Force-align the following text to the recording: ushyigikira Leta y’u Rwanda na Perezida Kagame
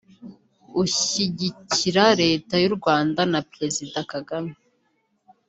ushyigikira 0.83 2.03
Leta 2.21 2.55
y’u 2.63 2.73
Rwanda 2.77 3.21
na 3.31 3.39
Perezida 3.51 3.97
Kagame 4.11 4.53